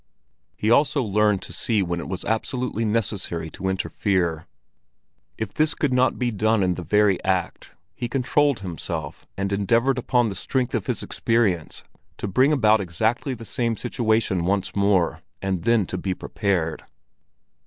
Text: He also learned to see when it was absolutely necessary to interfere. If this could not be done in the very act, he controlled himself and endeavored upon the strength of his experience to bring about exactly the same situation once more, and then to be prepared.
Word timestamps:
He 0.55 0.71
also 0.71 1.03
learned 1.03 1.43
to 1.43 1.53
see 1.53 1.83
when 1.83 1.99
it 1.99 2.07
was 2.09 2.25
absolutely 2.25 2.85
necessary 2.85 3.51
to 3.51 3.67
interfere. 3.67 4.47
If 5.37 5.53
this 5.53 5.75
could 5.75 5.93
not 5.93 6.17
be 6.17 6.31
done 6.31 6.63
in 6.63 6.73
the 6.73 6.81
very 6.81 7.23
act, 7.23 7.75
he 7.93 8.09
controlled 8.09 8.61
himself 8.61 9.27
and 9.37 9.53
endeavored 9.53 9.99
upon 9.99 10.29
the 10.29 10.35
strength 10.35 10.73
of 10.73 10.87
his 10.87 11.03
experience 11.03 11.83
to 12.17 12.27
bring 12.27 12.51
about 12.51 12.81
exactly 12.81 13.35
the 13.35 13.45
same 13.45 13.77
situation 13.77 14.43
once 14.43 14.75
more, 14.75 15.21
and 15.39 15.65
then 15.65 15.85
to 15.85 15.99
be 15.99 16.15
prepared. 16.15 16.81